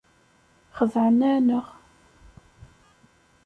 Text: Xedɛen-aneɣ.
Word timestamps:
Xedɛen-aneɣ. 0.77 1.65